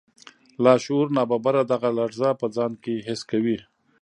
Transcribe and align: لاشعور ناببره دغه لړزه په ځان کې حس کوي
لاشعور 0.63 1.07
ناببره 1.17 1.61
دغه 1.71 1.89
لړزه 1.99 2.29
په 2.39 2.47
ځان 2.55 2.71
کې 2.83 2.93
حس 3.07 3.21
کوي 3.31 3.57